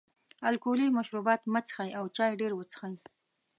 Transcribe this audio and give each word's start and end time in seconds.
الکولي 0.49 0.87
مشروبات 0.97 1.41
مه 1.53 1.61
څښئ 1.67 1.89
او 1.99 2.05
چای 2.15 2.31
ډېر 2.41 2.51
وڅښئ. 2.55 2.93